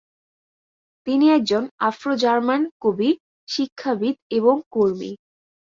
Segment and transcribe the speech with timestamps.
[1.07, 3.09] তিনি একজন আফ্রো-জার্মান কবি,
[3.47, 5.11] শিক্ষাবিদ এবং কর্মী।